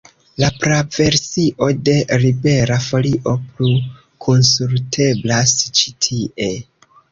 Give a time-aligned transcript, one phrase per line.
[0.43, 3.75] La praversio de Libera Folio plu
[4.27, 6.53] konsulteblas ĉi tie.